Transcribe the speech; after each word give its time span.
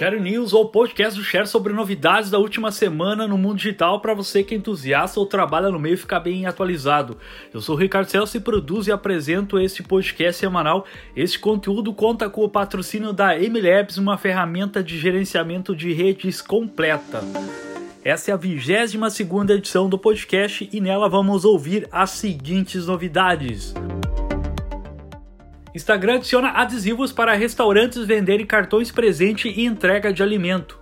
Share 0.00 0.18
News 0.18 0.54
ou 0.54 0.66
podcast 0.66 1.20
do 1.20 1.22
Share 1.22 1.46
sobre 1.46 1.74
novidades 1.74 2.30
da 2.30 2.38
última 2.38 2.72
semana 2.72 3.28
no 3.28 3.36
mundo 3.36 3.58
digital 3.58 4.00
para 4.00 4.14
você 4.14 4.42
que 4.42 4.54
é 4.54 4.56
entusiasta 4.56 5.20
ou 5.20 5.26
trabalha 5.26 5.68
no 5.68 5.78
meio 5.78 5.98
ficar 5.98 6.20
bem 6.20 6.46
atualizado. 6.46 7.18
Eu 7.52 7.60
sou 7.60 7.76
o 7.76 7.78
Ricardo 7.78 8.06
Celso 8.06 8.34
e 8.34 8.40
produzo 8.40 8.88
e 8.88 8.92
apresento 8.92 9.58
este 9.58 9.82
podcast 9.82 10.40
semanal. 10.40 10.86
Este 11.14 11.38
conteúdo 11.38 11.92
conta 11.92 12.30
com 12.30 12.42
o 12.42 12.48
patrocínio 12.48 13.12
da 13.12 13.38
MLabs, 13.38 13.98
uma 13.98 14.16
ferramenta 14.16 14.82
de 14.82 14.98
gerenciamento 14.98 15.76
de 15.76 15.92
redes 15.92 16.40
completa. 16.40 17.20
Essa 18.02 18.30
é 18.30 18.32
a 18.32 18.38
22 18.38 19.12
segunda 19.12 19.52
edição 19.52 19.86
do 19.86 19.98
podcast 19.98 20.66
e 20.72 20.80
nela 20.80 21.10
vamos 21.10 21.44
ouvir 21.44 21.86
as 21.92 22.08
seguintes 22.12 22.86
novidades. 22.86 23.74
Instagram 25.74 26.16
adiciona 26.16 26.50
adesivos 26.50 27.12
para 27.12 27.34
restaurantes 27.34 28.04
venderem 28.04 28.44
cartões 28.44 28.90
presente 28.90 29.48
e 29.48 29.64
entrega 29.64 30.12
de 30.12 30.22
alimento. 30.22 30.78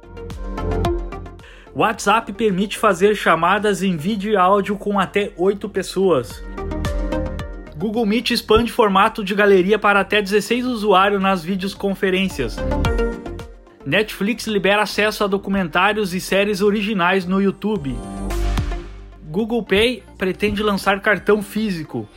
WhatsApp 1.74 2.32
permite 2.32 2.78
fazer 2.78 3.14
chamadas 3.14 3.82
em 3.82 3.96
vídeo 3.96 4.32
e 4.32 4.36
áudio 4.36 4.76
com 4.76 4.98
até 4.98 5.32
8 5.36 5.68
pessoas. 5.68 6.42
Google 7.76 8.06
Meet 8.06 8.30
expande 8.32 8.72
formato 8.72 9.22
de 9.22 9.34
galeria 9.34 9.78
para 9.78 10.00
até 10.00 10.20
16 10.20 10.64
usuários 10.64 11.22
nas 11.22 11.44
videoconferências. 11.44 12.56
Netflix 13.86 14.46
libera 14.46 14.82
acesso 14.82 15.22
a 15.22 15.26
documentários 15.26 16.12
e 16.14 16.20
séries 16.20 16.60
originais 16.60 17.24
no 17.24 17.40
YouTube. 17.40 17.96
Google 19.22 19.62
Pay 19.62 20.02
pretende 20.16 20.62
lançar 20.62 21.00
cartão 21.00 21.42
físico. 21.42 22.08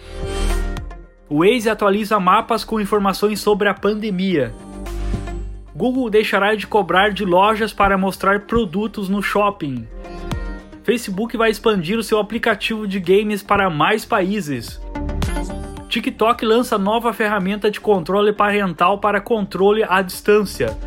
O 1.31 1.45
Waze 1.45 1.69
atualiza 1.69 2.19
mapas 2.19 2.65
com 2.65 2.77
informações 2.77 3.39
sobre 3.39 3.69
a 3.69 3.73
pandemia. 3.73 4.53
Google 5.73 6.09
deixará 6.09 6.55
de 6.55 6.67
cobrar 6.67 7.13
de 7.13 7.23
lojas 7.23 7.71
para 7.71 7.97
mostrar 7.97 8.41
produtos 8.41 9.07
no 9.07 9.23
shopping. 9.23 9.87
Facebook 10.83 11.37
vai 11.37 11.49
expandir 11.49 11.97
o 11.97 12.03
seu 12.03 12.19
aplicativo 12.19 12.85
de 12.85 12.99
games 12.99 13.41
para 13.41 13.69
mais 13.69 14.03
países. 14.03 14.81
TikTok 15.87 16.45
lança 16.45 16.77
nova 16.77 17.13
ferramenta 17.13 17.71
de 17.71 17.79
controle 17.79 18.33
parental 18.33 18.97
para 18.97 19.21
controle 19.21 19.85
à 19.87 20.01
distância. 20.01 20.77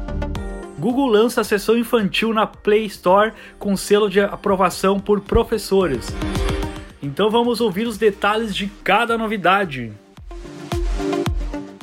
Google 0.78 1.06
lança 1.06 1.40
a 1.40 1.44
sessão 1.44 1.74
infantil 1.74 2.34
na 2.34 2.46
Play 2.46 2.84
Store 2.84 3.32
com 3.58 3.74
selo 3.78 4.10
de 4.10 4.20
aprovação 4.20 5.00
por 5.00 5.22
professores. 5.22 6.14
Então 7.02 7.30
vamos 7.30 7.62
ouvir 7.62 7.86
os 7.86 7.96
detalhes 7.96 8.54
de 8.54 8.66
cada 8.66 9.16
novidade. 9.16 10.03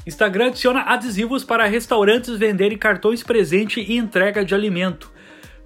Instagram 0.06 0.48
adiciona 0.48 0.82
adesivos 0.82 1.44
para 1.44 1.66
restaurantes 1.66 2.36
venderem 2.36 2.78
cartões 2.78 3.22
presente 3.24 3.80
e 3.80 3.98
entrega 3.98 4.44
de 4.44 4.56
alimento. 4.56 5.12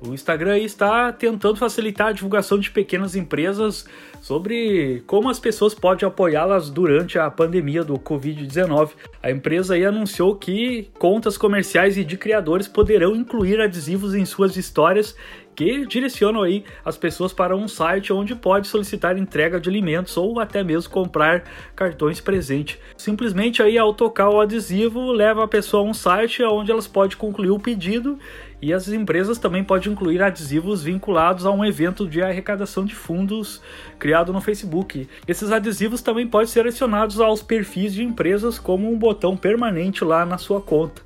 O 0.02 0.14
Instagram 0.14 0.60
está 0.60 1.12
tentando 1.14 1.56
facilitar 1.56 2.08
a 2.08 2.12
divulgação 2.12 2.60
de 2.60 2.70
pequenas 2.70 3.16
empresas 3.16 3.86
sobre 4.22 5.02
como 5.08 5.30
as 5.30 5.40
pessoas 5.40 5.74
podem 5.74 6.06
apoiá-las 6.06 6.70
durante 6.70 7.18
a 7.18 7.32
pandemia 7.32 7.84
do 7.84 7.98
Covid-19. 7.98 8.90
A 9.24 9.32
empresa 9.32 9.76
anunciou 9.76 10.36
que 10.36 10.90
contas 11.00 11.38
comerciais 11.38 11.98
e 11.98 12.04
de 12.04 12.18
criadores 12.18 12.68
poderão 12.68 13.16
incluir 13.16 13.62
adesivos 13.62 14.14
em 14.14 14.26
suas 14.26 14.58
histórias 14.58 15.16
que 15.56 15.86
direcionam 15.86 16.44
aí 16.44 16.66
as 16.84 16.98
pessoas 16.98 17.32
para 17.32 17.56
um 17.56 17.68
site 17.68 18.12
onde 18.12 18.36
pode 18.36 18.68
solicitar 18.68 19.18
entrega 19.18 19.60
de 19.60 19.70
alimentos 19.70 20.18
ou 20.18 20.40
até 20.40 20.64
mesmo 20.64 20.92
comprar 20.92 21.44
cartões 21.76 22.20
presente. 22.20 22.80
Simplesmente 22.98 23.64
aí 23.64 23.78
ao 23.78 23.94
tocar 23.94 24.30
o 24.30 24.42
adesivo 24.42 25.12
leva 25.12 25.44
a 25.44 25.48
pessoa 25.48 25.84
a 25.84 25.90
um 25.90 25.94
site 25.94 26.44
onde 26.44 26.72
elas 26.72 26.88
podem 26.88 27.18
concluir 27.18 27.52
o 27.52 27.60
pedido 27.60 28.20
e 28.62 28.74
as 28.74 28.88
empresas 28.88 29.38
também 29.38 29.64
podem 29.64 29.92
incluir 29.92 30.22
adesivos 30.22 30.84
vinculados 30.84 31.46
a 31.46 31.52
um 31.52 31.64
evento 31.64 32.08
de 32.08 32.22
arrecadação 32.22 32.84
de 32.84 32.96
fundos 32.96 33.62
criado 34.00 34.34
no 34.34 34.42
Facebook. 34.42 35.08
Esses 35.28 35.52
adesivos 35.52 36.02
também 36.02 36.28
podem 36.28 36.48
ser 36.48 36.66
adicionados 36.66 37.20
aos 37.20 37.44
perfis 37.44 37.94
de 37.94 38.04
empresas 38.04 38.58
como 38.58 38.92
um 38.92 38.98
botão 38.98 39.38
permanente 39.38 40.04
lá 40.04 40.26
na 40.26 40.38
sua 40.38 40.60
conta. 40.60 41.02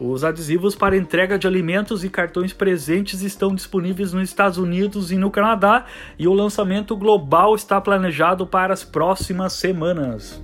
Os 0.00 0.24
adesivos 0.24 0.74
para 0.74 0.96
entrega 0.96 1.38
de 1.38 1.46
alimentos 1.46 2.02
e 2.02 2.08
cartões 2.08 2.54
presentes 2.54 3.20
estão 3.20 3.54
disponíveis 3.54 4.14
nos 4.14 4.30
Estados 4.30 4.56
Unidos 4.56 5.12
e 5.12 5.16
no 5.16 5.30
Canadá, 5.30 5.84
e 6.18 6.26
o 6.26 6.32
lançamento 6.32 6.96
global 6.96 7.54
está 7.54 7.78
planejado 7.78 8.46
para 8.46 8.72
as 8.72 8.82
próximas 8.82 9.52
semanas. 9.52 10.42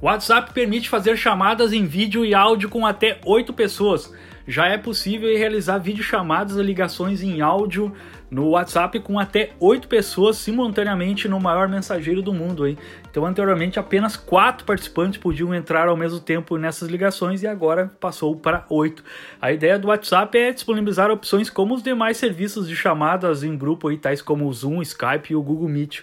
O 0.00 0.06
WhatsApp 0.06 0.54
permite 0.54 0.88
fazer 0.88 1.18
chamadas 1.18 1.70
em 1.70 1.84
vídeo 1.84 2.24
e 2.24 2.34
áudio 2.34 2.70
com 2.70 2.86
até 2.86 3.20
8 3.26 3.52
pessoas. 3.52 4.10
Já 4.46 4.66
é 4.68 4.76
possível 4.76 5.28
realizar 5.36 5.78
videochamadas 5.78 6.56
e 6.56 6.62
ligações 6.62 7.22
em 7.22 7.40
áudio 7.40 7.92
no 8.30 8.50
WhatsApp 8.50 8.98
com 9.00 9.18
até 9.18 9.52
8 9.60 9.88
pessoas 9.88 10.36
simultaneamente 10.36 11.28
no 11.28 11.40
maior 11.40 11.68
mensageiro 11.68 12.20
do 12.20 12.32
mundo. 12.32 12.66
Hein? 12.66 12.76
Então, 13.08 13.24
anteriormente, 13.24 13.78
apenas 13.78 14.16
4 14.16 14.66
participantes 14.66 15.18
podiam 15.18 15.54
entrar 15.54 15.88
ao 15.88 15.96
mesmo 15.96 16.20
tempo 16.20 16.58
nessas 16.58 16.88
ligações 16.88 17.42
e 17.42 17.46
agora 17.46 17.92
passou 18.00 18.36
para 18.36 18.66
8. 18.68 19.02
A 19.40 19.52
ideia 19.52 19.78
do 19.78 19.88
WhatsApp 19.88 20.36
é 20.36 20.52
disponibilizar 20.52 21.10
opções 21.10 21.48
como 21.48 21.74
os 21.74 21.82
demais 21.82 22.16
serviços 22.16 22.68
de 22.68 22.74
chamadas 22.74 23.42
em 23.44 23.56
grupo, 23.56 23.88
aí, 23.88 23.96
tais 23.96 24.20
como 24.20 24.46
o 24.46 24.52
Zoom, 24.52 24.82
Skype 24.82 25.32
e 25.32 25.36
o 25.36 25.42
Google 25.42 25.68
Meet. 25.68 26.02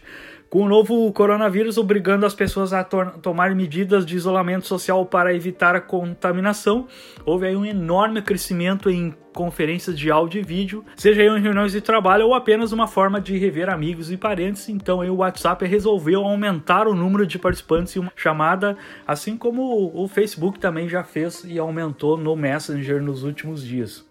Com 0.52 0.64
o 0.64 0.68
novo 0.68 1.10
coronavírus 1.14 1.78
obrigando 1.78 2.26
as 2.26 2.36
pessoas 2.36 2.74
a 2.74 2.84
tomar 2.84 3.56
medidas 3.56 4.06
de 4.06 4.18
isolamento 4.18 4.68
social 4.68 5.06
para 5.06 5.34
evitar 5.34 5.78
a 5.78 5.80
contaminação, 5.80 6.88
houve 7.26 7.48
aí 7.48 7.56
um 7.56 7.66
enorme 7.66 8.22
crescimento 8.22 8.90
em 8.90 9.16
conferências 9.32 9.98
de 9.98 10.12
áudio 10.12 10.42
e 10.42 10.44
vídeo, 10.44 10.84
seja 10.98 11.24
em 11.24 11.40
reuniões 11.40 11.72
de 11.72 11.80
trabalho 11.80 12.28
ou 12.28 12.34
apenas 12.34 12.74
uma 12.74 12.86
forma 12.86 13.22
de 13.22 13.38
rever 13.38 13.70
amigos 13.70 14.12
e 14.12 14.18
parentes. 14.18 14.68
Então 14.68 15.00
o 15.00 15.16
WhatsApp 15.20 15.66
resolveu 15.66 16.26
aumentar 16.26 16.86
o 16.86 16.94
número 16.94 17.26
de 17.26 17.40
participantes 17.40 17.96
em 17.96 18.00
uma 18.00 18.12
chamada, 18.14 18.76
assim 19.08 19.38
como 19.38 19.90
o 19.96 20.06
Facebook 20.10 20.60
também 20.60 20.90
já 20.90 21.02
fez 21.02 21.46
e 21.46 21.58
aumentou 21.58 22.18
no 22.18 22.36
Messenger 22.36 23.02
nos 23.02 23.24
últimos 23.24 23.64
dias. 23.64 24.11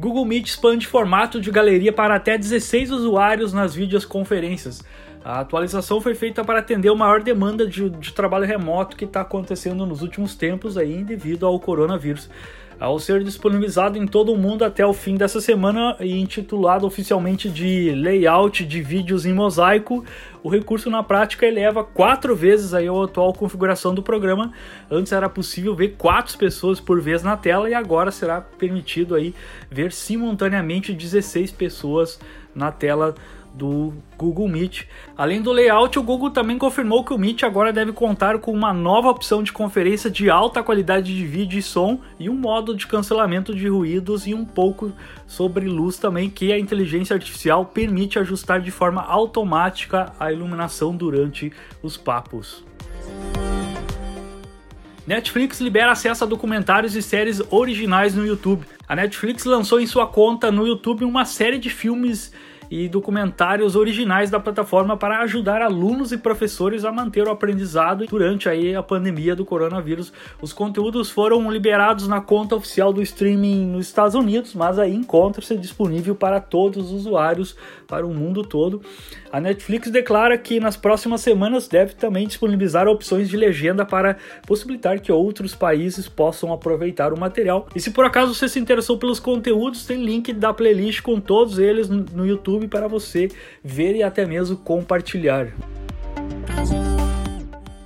Google 0.00 0.24
Meet 0.24 0.46
expande 0.46 0.86
formato 0.86 1.38
de 1.38 1.50
galeria 1.50 1.92
para 1.92 2.14
até 2.14 2.38
16 2.38 2.90
usuários 2.90 3.52
nas 3.52 3.74
videoconferências. 3.74 4.82
A 5.22 5.40
atualização 5.40 6.00
foi 6.00 6.14
feita 6.14 6.42
para 6.42 6.60
atender 6.60 6.88
a 6.88 6.94
maior 6.94 7.22
demanda 7.22 7.66
de, 7.66 7.90
de 7.90 8.14
trabalho 8.14 8.46
remoto 8.46 8.96
que 8.96 9.04
está 9.04 9.20
acontecendo 9.20 9.84
nos 9.84 10.00
últimos 10.00 10.34
tempos 10.34 10.78
aí 10.78 11.04
devido 11.04 11.44
ao 11.44 11.60
coronavírus 11.60 12.30
ao 12.80 12.98
ser 12.98 13.22
disponibilizado 13.22 13.98
em 13.98 14.06
todo 14.06 14.32
o 14.32 14.38
mundo 14.38 14.64
até 14.64 14.84
o 14.86 14.94
fim 14.94 15.14
dessa 15.14 15.38
semana 15.38 15.94
e 16.00 16.18
intitulado 16.18 16.86
oficialmente 16.86 17.50
de 17.50 17.94
Layout 17.94 18.64
de 18.64 18.80
Vídeos 18.80 19.26
em 19.26 19.34
Mosaico, 19.34 20.02
o 20.42 20.48
recurso 20.48 20.88
na 20.88 21.02
prática 21.02 21.44
eleva 21.44 21.84
quatro 21.84 22.34
vezes 22.34 22.72
aí 22.72 22.88
a 22.88 23.04
atual 23.04 23.34
configuração 23.34 23.94
do 23.94 24.02
programa. 24.02 24.50
Antes 24.90 25.12
era 25.12 25.28
possível 25.28 25.74
ver 25.76 25.96
quatro 25.98 26.38
pessoas 26.38 26.80
por 26.80 27.02
vez 27.02 27.22
na 27.22 27.36
tela 27.36 27.68
e 27.68 27.74
agora 27.74 28.10
será 28.10 28.40
permitido 28.40 29.14
aí 29.14 29.34
ver 29.70 29.92
simultaneamente 29.92 30.94
16 30.94 31.52
pessoas 31.52 32.18
na 32.54 32.72
tela 32.72 33.14
do 33.54 33.92
Google 34.16 34.48
Meet. 34.48 34.84
Além 35.16 35.42
do 35.42 35.52
layout, 35.52 35.98
o 35.98 36.02
Google 36.02 36.30
também 36.30 36.58
confirmou 36.58 37.04
que 37.04 37.12
o 37.12 37.18
Meet 37.18 37.42
agora 37.42 37.72
deve 37.72 37.92
contar 37.92 38.38
com 38.38 38.52
uma 38.52 38.72
nova 38.72 39.08
opção 39.08 39.42
de 39.42 39.52
conferência 39.52 40.10
de 40.10 40.30
alta 40.30 40.62
qualidade 40.62 41.14
de 41.14 41.26
vídeo 41.26 41.58
e 41.58 41.62
som 41.62 42.00
e 42.18 42.28
um 42.28 42.34
modo 42.34 42.76
de 42.76 42.86
cancelamento 42.86 43.54
de 43.54 43.68
ruídos 43.68 44.26
e 44.26 44.34
um 44.34 44.44
pouco 44.44 44.92
sobre 45.26 45.66
luz 45.66 45.98
também 45.98 46.30
que 46.30 46.52
a 46.52 46.58
inteligência 46.58 47.14
artificial 47.14 47.64
permite 47.64 48.18
ajustar 48.18 48.60
de 48.60 48.70
forma 48.70 49.02
automática 49.02 50.12
a 50.18 50.32
iluminação 50.32 50.94
durante 50.94 51.52
os 51.82 51.96
papos. 51.96 52.64
Netflix 55.06 55.60
libera 55.60 55.90
acesso 55.90 56.22
a 56.22 56.26
documentários 56.26 56.94
e 56.94 57.02
séries 57.02 57.42
originais 57.50 58.14
no 58.14 58.24
YouTube. 58.24 58.64
A 58.86 58.94
Netflix 58.94 59.44
lançou 59.44 59.80
em 59.80 59.86
sua 59.86 60.06
conta 60.06 60.52
no 60.52 60.64
YouTube 60.64 61.04
uma 61.04 61.24
série 61.24 61.58
de 61.58 61.68
filmes 61.68 62.32
e 62.70 62.88
documentários 62.88 63.74
originais 63.74 64.30
da 64.30 64.38
plataforma 64.38 64.96
para 64.96 65.20
ajudar 65.20 65.60
alunos 65.60 66.12
e 66.12 66.16
professores 66.16 66.84
a 66.84 66.92
manter 66.92 67.26
o 67.26 67.30
aprendizado 67.30 68.06
durante 68.06 68.48
aí 68.48 68.74
a 68.74 68.82
pandemia 68.82 69.34
do 69.34 69.44
coronavírus. 69.44 70.12
Os 70.40 70.52
conteúdos 70.52 71.10
foram 71.10 71.50
liberados 71.50 72.06
na 72.06 72.20
conta 72.20 72.54
oficial 72.54 72.92
do 72.92 73.02
streaming 73.02 73.66
nos 73.66 73.86
Estados 73.86 74.14
Unidos, 74.14 74.54
mas 74.54 74.78
aí 74.78 74.94
encontra-se 74.94 75.56
disponível 75.56 76.14
para 76.14 76.40
todos 76.40 76.86
os 76.86 76.92
usuários 76.92 77.56
para 77.88 78.06
o 78.06 78.14
mundo 78.14 78.44
todo. 78.44 78.80
A 79.32 79.40
Netflix 79.40 79.90
declara 79.90 80.38
que 80.38 80.60
nas 80.60 80.76
próximas 80.76 81.20
semanas 81.20 81.66
deve 81.66 81.94
também 81.94 82.26
disponibilizar 82.26 82.86
opções 82.88 83.28
de 83.28 83.36
legenda 83.36 83.84
para 83.84 84.16
possibilitar 84.46 85.00
que 85.00 85.10
outros 85.10 85.54
países 85.54 86.08
possam 86.08 86.52
aproveitar 86.52 87.12
o 87.12 87.18
material. 87.18 87.66
E 87.74 87.80
se 87.80 87.90
por 87.90 88.04
acaso 88.04 88.34
você 88.34 88.48
se 88.48 88.58
interessou 88.58 88.98
pelos 88.98 89.18
conteúdos, 89.18 89.84
tem 89.84 90.04
link 90.04 90.32
da 90.32 90.52
playlist 90.52 91.00
com 91.02 91.20
todos 91.20 91.58
eles 91.58 91.88
no 91.88 92.26
YouTube 92.26 92.59
YouTube 92.60 92.68
para 92.68 92.86
você 92.86 93.28
ver 93.64 93.96
e 93.96 94.02
até 94.02 94.26
mesmo 94.26 94.56
compartilhar. 94.56 95.48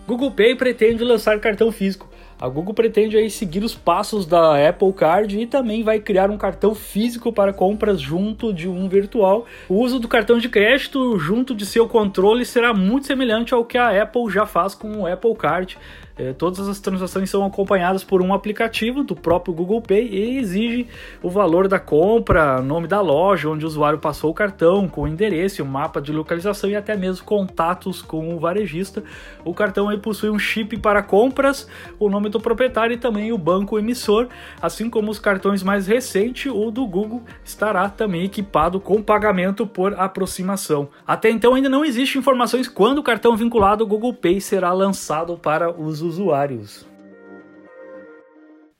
Google 0.07 0.31
Pay 0.33 0.55
pretende 0.57 1.05
lançar 1.05 1.39
cartão 1.41 1.73
físico. 1.73 2.09
A 2.39 2.49
Google 2.49 2.75
pretende 2.75 3.17
aí 3.17 3.31
seguir 3.31 3.63
os 3.65 3.75
passos 3.75 4.27
da 4.27 4.69
Apple 4.69 4.93
Card 4.93 5.41
e 5.41 5.47
também 5.47 5.83
vai 5.83 6.01
criar 6.01 6.31
um 6.31 6.37
cartão 6.37 6.75
físico 6.75 7.33
para 7.33 7.53
compras 7.53 8.01
junto 8.01 8.53
de 8.53 8.69
um 8.69 8.89
virtual. 8.89 9.47
O 9.69 9.77
uso 9.77 9.99
do 9.99 10.09
cartão 10.09 10.37
de 10.37 10.49
crédito 10.49 11.17
junto 11.19 11.55
de 11.55 11.65
seu 11.65 11.89
controle 11.89 12.45
será 12.45 12.75
muito 12.75 13.07
semelhante 13.07 13.55
ao 13.55 13.65
que 13.65 13.79
a 13.79 14.03
Apple 14.03 14.29
já 14.29 14.45
faz 14.45 14.75
com 14.75 14.99
o 14.99 15.07
Apple 15.07 15.35
Card. 15.37 15.79
É, 16.17 16.33
todas 16.33 16.69
as 16.69 16.79
transações 16.79 17.29
são 17.29 17.45
acompanhadas 17.45 18.05
por 18.05 18.23
um 18.23 18.33
aplicativo 18.33 19.03
do 19.03 19.17
próprio 19.17 19.53
Google 19.53 19.83
Pay 19.83 20.07
e 20.07 20.39
exige 20.39 20.87
o 21.21 21.29
valor 21.29 21.67
da 21.67 21.81
compra, 21.81 22.63
nome 22.63 22.87
da 22.87 23.01
loja 23.01 23.49
onde 23.49 23.65
o 23.65 23.69
usuário 23.69 23.99
passou 23.99 24.31
o 24.31 24.35
cartão, 24.35 24.89
com 24.89 25.03
o 25.03 25.09
endereço, 25.09 25.63
o 25.63 25.67
mapa 25.67 26.01
de 26.01 26.13
localização 26.13 26.71
e 26.71 26.77
até 26.77 26.97
mesmo 26.97 27.25
contatos 27.25 28.01
com 28.01 28.33
o 28.33 28.39
varejista. 28.39 29.03
O 29.45 29.53
cartão 29.53 29.89
aí 29.89 29.99
possui 29.99 30.31
um 30.31 30.39
chip 30.39 30.79
para 30.79 31.03
compras, 31.03 31.69
o 31.99 32.09
nome 32.09 32.29
do 32.29 32.39
proprietário 32.39 32.95
e 32.95 32.99
também 32.99 33.33
o 33.33 33.39
banco 33.39 33.77
emissor, 33.77 34.29
assim 34.63 34.89
como 34.89 35.11
os 35.11 35.19
cartões 35.19 35.65
mais 35.65 35.89
recentes, 35.89 36.53
o 36.53 36.71
do 36.71 36.87
Google 36.87 37.23
estará 37.45 37.89
também 37.89 38.25
equipado 38.25 38.79
com 38.79 39.03
pagamento 39.03 39.67
por 39.67 39.95
aproximação. 39.99 40.89
Até 41.05 41.29
então 41.29 41.55
ainda 41.55 41.69
não 41.69 41.85
existe 41.85 42.19
informações 42.19 42.69
quando 42.69 42.99
o 42.99 43.03
cartão 43.03 43.37
vinculado 43.37 43.83
ao 43.83 43.89
Google 43.89 44.15
Pay 44.15 44.41
será 44.41 44.73
lançado 44.73 45.37
para 45.37 45.71
os 45.71 46.04
usuários. 46.05 46.87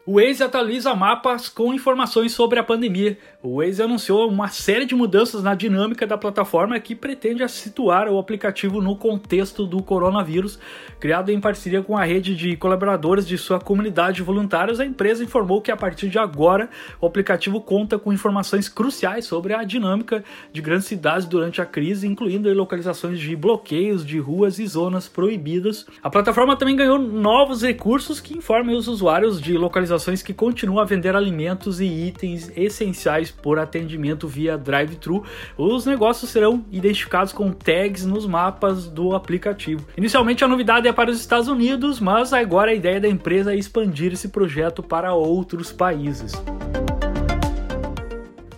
O 0.07 0.21
Waze 0.21 0.43
atualiza 0.43 0.95
mapas 0.95 1.49
com 1.49 1.73
informações 1.73 2.33
sobre 2.33 2.59
a 2.59 2.63
pandemia. 2.63 3.17
O 3.43 3.57
Waze 3.57 3.83
anunciou 3.83 4.29
uma 4.29 4.49
série 4.49 4.85
de 4.85 4.95
mudanças 4.95 5.43
na 5.43 5.55
dinâmica 5.55 6.07
da 6.07 6.19
plataforma 6.19 6.79
que 6.79 6.95
pretende 6.95 7.49
situar 7.49 8.07
o 8.09 8.19
aplicativo 8.19 8.83
no 8.83 8.97
contexto 8.97 9.65
do 9.65 9.83
coronavírus. 9.83 10.59
Criado 11.01 11.31
em 11.31 11.41
parceria 11.41 11.81
com 11.81 11.97
a 11.97 12.05
rede 12.05 12.37
de 12.37 12.55
colaboradores 12.55 13.27
de 13.27 13.39
sua 13.39 13.59
comunidade 13.59 14.17
de 14.17 14.23
voluntários, 14.23 14.79
a 14.79 14.85
empresa 14.85 15.25
informou 15.25 15.63
que 15.63 15.71
a 15.71 15.77
partir 15.77 16.11
de 16.11 16.19
agora 16.19 16.69
o 17.01 17.07
aplicativo 17.07 17.59
conta 17.59 17.99
com 17.99 18.13
informações 18.13 18.69
cruciais 18.69 19.25
sobre 19.25 19.55
a 19.55 19.65
dinâmica 19.65 20.23
de 20.53 20.61
grandes 20.61 20.87
cidades 20.87 21.27
durante 21.27 21.63
a 21.63 21.67
crise, 21.67 22.07
incluindo 22.07 22.53
localizações 22.53 23.19
de 23.19 23.35
bloqueios 23.35 24.05
de 24.05 24.19
ruas 24.19 24.59
e 24.59 24.67
zonas 24.67 25.09
proibidas. 25.09 25.87
A 26.03 26.11
plataforma 26.11 26.59
também 26.59 26.77
ganhou 26.77 26.99
novos 26.99 27.63
recursos 27.63 28.21
que 28.21 28.37
informam 28.37 28.77
os 28.77 28.87
usuários 28.87 29.41
de 29.41 29.57
localizações 29.57 29.94
organizações 29.95 30.23
que 30.23 30.35
continuam 30.35 30.81
a 30.81 30.85
vender 30.85 31.15
alimentos 31.15 31.81
e 31.81 31.85
itens 31.85 32.51
essenciais 32.57 33.31
por 33.31 33.59
atendimento 33.59 34.27
via 34.27 34.59
drive-thru. 34.59 35.25
Os 35.57 35.87
negócios 35.87 36.31
serão 36.31 36.65
identificados 36.71 37.33
com 37.33 37.53
tags 37.53 38.05
nos 38.05 38.27
mapas 38.27 38.87
do 38.87 39.15
aplicativo. 39.15 39.87
Inicialmente 39.97 40.45
a 40.45 40.49
novidade 40.49 40.89
é 40.89 40.93
para 40.93 41.11
os 41.11 41.21
Estados 41.21 41.49
Unidos, 41.49 42.01
mas 42.01 42.33
agora 42.33 42.71
a 42.71 42.75
ideia 42.75 43.01
da 43.01 43.09
empresa 43.09 43.53
é 43.53 43.57
expandir 43.57 44.13
esse 44.13 44.29
projeto 44.29 44.83
para 44.83 45.15
outros 45.15 45.73
países. 45.73 46.33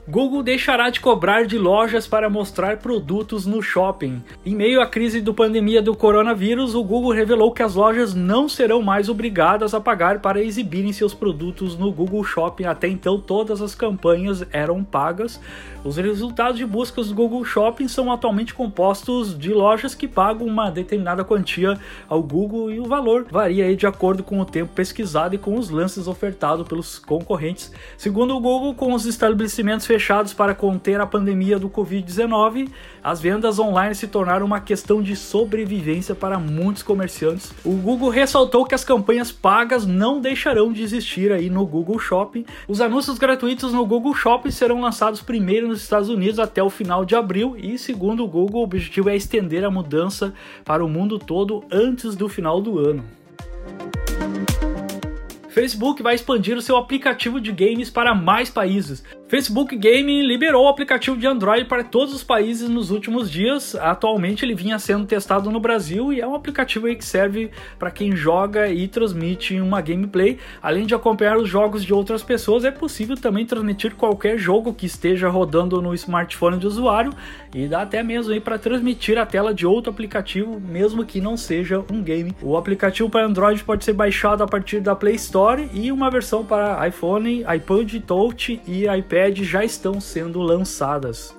Google 0.08 0.40
deixará 0.40 0.88
de 0.88 1.00
cobrar 1.00 1.46
de 1.46 1.58
lojas 1.58 2.06
para 2.06 2.30
mostrar 2.30 2.76
produtos 2.76 3.44
no 3.44 3.60
shopping. 3.60 4.22
Em 4.44 4.54
meio 4.54 4.80
à 4.80 4.86
crise 4.86 5.20
do 5.20 5.34
pandemia 5.34 5.82
do 5.82 5.96
coronavírus, 5.96 6.76
o 6.76 6.84
Google 6.84 7.10
revelou 7.10 7.50
que 7.50 7.60
as 7.60 7.74
lojas 7.74 8.14
não 8.14 8.48
serão 8.48 8.80
mais 8.80 9.08
obrigadas 9.08 9.74
a 9.74 9.80
pagar 9.80 10.20
para 10.20 10.40
exibirem 10.40 10.92
seus 10.92 11.12
produtos 11.12 11.76
no 11.76 11.90
Google 11.90 12.22
Shopping. 12.22 12.66
Até 12.66 12.86
então, 12.86 13.18
todas 13.18 13.60
as 13.60 13.74
campanhas 13.74 14.46
eram 14.52 14.84
pagas. 14.84 15.40
Os 15.82 15.96
resultados 15.96 16.56
de 16.56 16.64
buscas 16.64 17.08
do 17.08 17.14
Google 17.16 17.44
Shopping 17.44 17.88
são 17.88 18.12
atualmente 18.12 18.54
compostos 18.54 19.36
de 19.36 19.52
lojas 19.52 19.92
que 19.92 20.06
pagam 20.06 20.46
uma 20.46 20.70
determinada 20.70 21.24
quantia 21.24 21.80
ao 22.08 22.22
Google 22.22 22.70
e 22.70 22.78
o 22.78 22.84
valor 22.84 23.26
varia 23.28 23.74
de 23.74 23.88
acordo 23.88 24.22
com 24.22 24.38
o 24.40 24.44
tempo 24.44 24.72
pesquisado 24.72 25.34
e 25.34 25.38
com 25.38 25.58
os 25.58 25.68
lances 25.68 26.06
ofertados 26.06 26.68
pelos 26.68 27.00
concorrentes. 27.00 27.72
Segundo 27.98 28.36
o 28.36 28.40
Google, 28.40 28.72
com 28.74 28.92
os 28.92 29.04
estabelecimentos 29.04 29.95
fechados 29.96 30.34
para 30.34 30.54
conter 30.54 31.00
a 31.00 31.06
pandemia 31.06 31.58
do 31.58 31.70
Covid-19, 31.70 32.69
as 33.02 33.19
vendas 33.19 33.58
online 33.58 33.94
se 33.94 34.06
tornaram 34.06 34.44
uma 34.44 34.60
questão 34.60 35.00
de 35.00 35.16
sobrevivência 35.16 36.14
para 36.14 36.38
muitos 36.38 36.82
comerciantes. 36.82 37.50
O 37.64 37.72
Google 37.72 38.10
ressaltou 38.10 38.66
que 38.66 38.75
as 38.75 38.84
campanhas 38.84 39.32
pagas 39.32 39.87
não 39.87 40.20
deixarão 40.20 40.70
de 40.70 40.82
existir 40.82 41.32
aí 41.32 41.48
no 41.48 41.64
Google 41.64 41.98
Shopping. 41.98 42.44
Os 42.69 42.82
anúncios 42.82 43.16
gratuitos 43.16 43.72
no 43.72 43.87
Google 43.87 44.14
Shopping 44.14 44.50
serão 44.50 44.82
lançados 44.82 45.22
primeiro 45.22 45.66
nos 45.66 45.81
Estados 45.81 46.10
Unidos 46.10 46.38
até 46.38 46.62
o 46.62 46.69
final 46.69 47.02
de 47.06 47.16
abril 47.16 47.56
e, 47.56 47.78
segundo 47.78 48.22
o 48.22 48.28
Google, 48.28 48.60
o 48.60 48.64
objetivo 48.64 49.08
é 49.08 49.16
estender 49.16 49.64
a 49.64 49.70
mudança 49.70 50.34
para 50.62 50.84
o 50.84 50.88
mundo 50.88 51.19
todo 51.19 51.64
antes 51.72 52.14
do 52.14 52.28
final 52.28 52.60
do 52.60 52.78
ano. 52.78 53.02
Facebook 55.56 56.02
vai 56.02 56.14
expandir 56.14 56.54
o 56.54 56.60
seu 56.60 56.76
aplicativo 56.76 57.40
de 57.40 57.50
games 57.50 57.88
para 57.88 58.14
mais 58.14 58.50
países. 58.50 59.02
Facebook 59.26 59.74
Gaming 59.74 60.20
liberou 60.20 60.66
o 60.66 60.68
aplicativo 60.68 61.16
de 61.16 61.26
Android 61.26 61.64
para 61.64 61.82
todos 61.82 62.14
os 62.14 62.22
países 62.22 62.68
nos 62.68 62.90
últimos 62.90 63.30
dias. 63.30 63.74
Atualmente 63.74 64.44
ele 64.44 64.54
vinha 64.54 64.78
sendo 64.78 65.06
testado 65.06 65.50
no 65.50 65.58
Brasil 65.58 66.12
e 66.12 66.20
é 66.20 66.26
um 66.26 66.34
aplicativo 66.34 66.86
que 66.94 67.04
serve 67.04 67.50
para 67.78 67.90
quem 67.90 68.14
joga 68.14 68.68
e 68.68 68.86
transmite 68.86 69.58
uma 69.58 69.80
gameplay. 69.80 70.38
Além 70.62 70.84
de 70.84 70.94
acompanhar 70.94 71.38
os 71.38 71.48
jogos 71.48 71.82
de 71.82 71.94
outras 71.94 72.22
pessoas, 72.22 72.62
é 72.62 72.70
possível 72.70 73.16
também 73.16 73.46
transmitir 73.46 73.94
qualquer 73.94 74.36
jogo 74.36 74.74
que 74.74 74.84
esteja 74.84 75.30
rodando 75.30 75.80
no 75.80 75.94
smartphone 75.94 76.58
do 76.58 76.68
usuário 76.68 77.14
e 77.54 77.66
dá 77.66 77.80
até 77.80 78.02
mesmo 78.02 78.38
para 78.42 78.58
transmitir 78.58 79.16
a 79.16 79.24
tela 79.24 79.54
de 79.54 79.66
outro 79.66 79.90
aplicativo, 79.90 80.60
mesmo 80.60 81.02
que 81.02 81.18
não 81.18 81.34
seja 81.34 81.82
um 81.90 82.02
game. 82.02 82.36
O 82.42 82.58
aplicativo 82.58 83.08
para 83.08 83.24
Android 83.24 83.64
pode 83.64 83.86
ser 83.86 83.94
baixado 83.94 84.44
a 84.44 84.46
partir 84.46 84.80
da 84.80 84.94
Play 84.94 85.14
Store 85.14 85.45
e 85.72 85.93
uma 85.93 86.10
versão 86.10 86.44
para 86.44 86.87
iPhone, 86.88 87.44
iPod 87.44 88.00
Touch 88.00 88.60
e 88.66 88.87
iPad 88.88 88.96
iPad 88.98 89.38
já 89.43 89.64
estão 89.64 90.00
sendo 90.00 90.40
lançadas. 90.40 91.37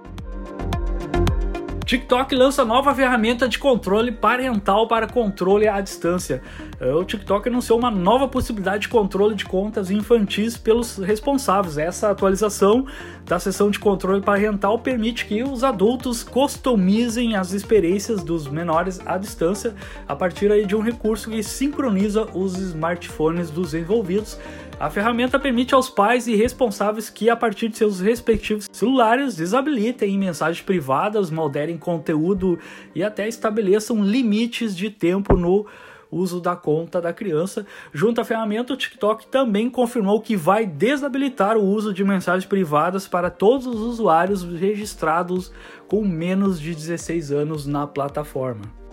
TikTok 1.87 2.35
lança 2.35 2.65
nova 2.65 2.93
ferramenta 2.93 3.47
de 3.47 3.57
controle 3.57 4.11
parental 4.11 4.89
para 4.89 5.07
controle 5.07 5.69
à 5.69 5.79
distância. 5.79 6.41
É, 6.81 6.93
o 6.93 7.05
TikTok 7.05 7.47
anunciou 7.47 7.79
uma 7.79 7.89
nova 7.89 8.27
possibilidade 8.27 8.81
de 8.81 8.89
controle 8.89 9.33
de 9.35 9.45
contas 9.45 9.89
infantis 9.89 10.57
pelos 10.57 10.97
responsáveis. 10.97 11.77
Essa 11.77 12.11
atualização 12.11 12.85
da 13.23 13.39
seção 13.39 13.71
de 13.71 13.79
controle 13.79 14.21
parental 14.21 14.77
permite 14.79 15.25
que 15.25 15.41
os 15.43 15.63
adultos 15.63 16.23
customizem 16.23 17.37
as 17.37 17.53
experiências 17.53 18.21
dos 18.21 18.49
menores 18.49 18.99
à 19.05 19.17
distância 19.17 19.73
a 20.05 20.13
partir 20.13 20.67
de 20.67 20.75
um 20.75 20.81
recurso 20.81 21.29
que 21.29 21.41
sincroniza 21.41 22.27
os 22.33 22.57
smartphones 22.57 23.49
dos 23.49 23.73
envolvidos 23.73 24.37
a 24.79 24.91
ferramenta 24.91 25.39
permite 25.39 25.73
aos 25.73 25.89
pais 25.89 26.27
e 26.27 26.35
responsáveis 26.35 27.09
que, 27.09 27.31
a 27.31 27.35
partir 27.35 27.67
de 27.67 27.77
seus 27.77 27.99
respectivos 27.99 28.69
celulares, 28.71 29.35
desabilitem 29.35 30.17
mensagens 30.19 30.63
privadas, 30.63 31.31
moderem 31.31 31.77
conteúdo 31.77 32.59
e 32.93 33.03
até 33.03 33.27
estabeleçam 33.27 34.03
limites 34.03 34.75
de 34.75 34.91
tempo 34.91 35.35
no 35.35 35.65
uso 36.11 36.39
da 36.39 36.55
conta 36.55 37.01
da 37.01 37.11
criança. 37.11 37.65
Junto 37.91 38.21
à 38.21 38.23
ferramenta, 38.23 38.71
o 38.71 38.77
TikTok 38.77 39.27
também 39.27 39.67
confirmou 39.67 40.21
que 40.21 40.37
vai 40.37 40.65
desabilitar 40.65 41.57
o 41.57 41.63
uso 41.63 41.91
de 41.91 42.03
mensagens 42.03 42.45
privadas 42.45 43.07
para 43.07 43.31
todos 43.31 43.65
os 43.65 43.81
usuários 43.81 44.43
registrados 44.43 45.51
com 45.87 46.03
menos 46.03 46.61
de 46.61 46.75
16 46.75 47.31
anos 47.31 47.65
na 47.65 47.87
plataforma. 47.87 48.86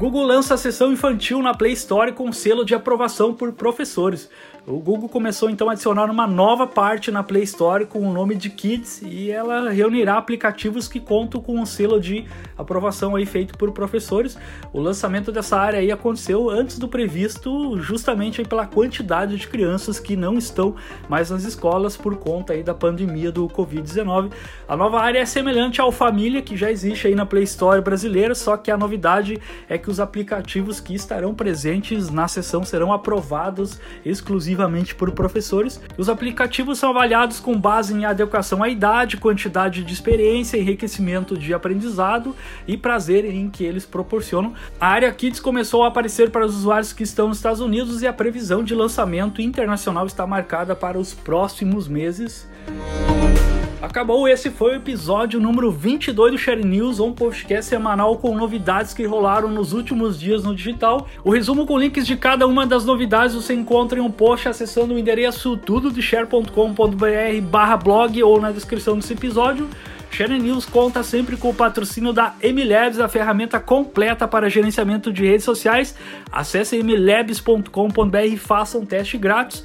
Google 0.00 0.24
lança 0.24 0.54
a 0.54 0.56
sessão 0.56 0.90
infantil 0.90 1.42
na 1.42 1.52
Play 1.52 1.74
Store 1.74 2.12
com 2.12 2.32
selo 2.32 2.64
de 2.64 2.74
aprovação 2.74 3.34
por 3.34 3.52
professores. 3.52 4.30
O 4.66 4.78
Google 4.78 5.08
começou 5.08 5.48
então 5.48 5.70
a 5.70 5.72
adicionar 5.72 6.10
uma 6.10 6.26
nova 6.26 6.66
parte 6.66 7.10
na 7.10 7.22
Play 7.22 7.44
Store 7.44 7.86
com 7.86 8.00
o 8.00 8.12
nome 8.12 8.34
de 8.34 8.50
Kids 8.50 9.00
e 9.02 9.30
ela 9.30 9.70
reunirá 9.70 10.18
aplicativos 10.18 10.86
que 10.86 11.00
contam 11.00 11.40
com 11.40 11.58
um 11.58 11.64
selo 11.64 11.98
de 11.98 12.26
aprovação 12.58 13.16
aí 13.16 13.24
feito 13.24 13.56
por 13.56 13.72
professores. 13.72 14.36
O 14.70 14.78
lançamento 14.78 15.32
dessa 15.32 15.58
área 15.58 15.80
aí 15.80 15.90
aconteceu 15.90 16.50
antes 16.50 16.78
do 16.78 16.86
previsto, 16.86 17.80
justamente 17.80 18.42
pela 18.44 18.66
quantidade 18.66 19.38
de 19.38 19.48
crianças 19.48 19.98
que 19.98 20.14
não 20.14 20.36
estão 20.36 20.76
mais 21.08 21.30
nas 21.30 21.44
escolas 21.44 21.96
por 21.96 22.16
conta 22.16 22.52
aí 22.52 22.62
da 22.62 22.74
pandemia 22.74 23.32
do 23.32 23.48
Covid-19. 23.48 24.30
A 24.68 24.76
nova 24.76 25.00
área 25.00 25.20
é 25.20 25.24
semelhante 25.24 25.80
ao 25.80 25.90
Família 25.90 26.42
que 26.42 26.54
já 26.54 26.70
existe 26.70 27.06
aí 27.06 27.14
na 27.14 27.24
Play 27.24 27.44
Store 27.44 27.80
brasileira, 27.80 28.34
só 28.34 28.58
que 28.58 28.70
a 28.70 28.76
novidade 28.76 29.40
é 29.70 29.78
que 29.78 29.88
os 29.88 29.98
aplicativos 29.98 30.80
que 30.80 30.94
estarão 30.94 31.34
presentes 31.34 32.10
na 32.10 32.28
sessão 32.28 32.62
serão 32.62 32.92
aprovados 32.92 33.80
exclusivamente 34.04 34.50
exclusivamente 34.60 34.94
por 34.94 35.10
professores. 35.12 35.80
Os 35.96 36.08
aplicativos 36.08 36.78
são 36.78 36.90
avaliados 36.90 37.40
com 37.40 37.58
base 37.58 37.94
em 37.94 38.04
adequação 38.04 38.62
à 38.62 38.68
idade, 38.68 39.16
quantidade 39.16 39.82
de 39.82 39.92
experiência, 39.92 40.58
enriquecimento 40.58 41.36
de 41.36 41.54
aprendizado 41.54 42.36
e 42.66 42.76
prazer 42.76 43.24
em 43.24 43.48
que 43.48 43.64
eles 43.64 43.86
proporcionam. 43.86 44.54
A 44.80 44.88
área 44.88 45.12
Kids 45.12 45.40
começou 45.40 45.84
a 45.84 45.88
aparecer 45.88 46.30
para 46.30 46.44
os 46.44 46.56
usuários 46.56 46.92
que 46.92 47.02
estão 47.02 47.28
nos 47.28 47.38
Estados 47.38 47.60
Unidos 47.60 48.02
e 48.02 48.06
a 48.06 48.12
previsão 48.12 48.62
de 48.62 48.74
lançamento 48.74 49.40
internacional 49.40 50.06
está 50.06 50.26
marcada 50.26 50.76
para 50.76 50.98
os 50.98 51.14
próximos 51.14 51.88
meses. 51.88 52.48
Acabou, 53.82 54.28
esse 54.28 54.50
foi 54.50 54.72
o 54.72 54.76
episódio 54.76 55.40
número 55.40 55.70
22 55.70 56.32
do 56.32 56.38
Share 56.38 56.62
News, 56.62 57.00
um 57.00 57.14
podcast 57.14 57.64
semanal 57.64 58.18
com 58.18 58.36
novidades 58.36 58.92
que 58.92 59.06
rolaram 59.06 59.48
nos 59.48 59.72
últimos 59.72 60.20
dias 60.20 60.44
no 60.44 60.54
digital. 60.54 61.08
O 61.24 61.30
resumo 61.30 61.66
com 61.66 61.78
links 61.78 62.06
de 62.06 62.14
cada 62.14 62.46
uma 62.46 62.66
das 62.66 62.84
novidades 62.84 63.34
você 63.34 63.54
encontra 63.54 63.98
em 63.98 64.02
um 64.02 64.10
post 64.10 64.50
acessando 64.50 64.92
o 64.92 64.98
endereço 64.98 65.56
tudodeshare.com.br 65.56 67.40
barra 67.50 67.78
blog 67.78 68.22
ou 68.22 68.38
na 68.38 68.52
descrição 68.52 68.96
desse 68.96 69.14
episódio. 69.14 69.66
Share 70.10 70.38
News 70.38 70.66
conta 70.66 71.02
sempre 71.02 71.38
com 71.38 71.48
o 71.48 71.54
patrocínio 71.54 72.12
da 72.12 72.34
MLabs, 72.42 73.00
a 73.00 73.08
ferramenta 73.08 73.58
completa 73.58 74.28
para 74.28 74.50
gerenciamento 74.50 75.10
de 75.10 75.24
redes 75.24 75.44
sociais. 75.44 75.94
Acesse 76.30 76.76
mlabs.com.br 76.82 78.18
e 78.26 78.36
faça 78.36 78.76
um 78.76 78.84
teste 78.84 79.16
grátis. 79.16 79.64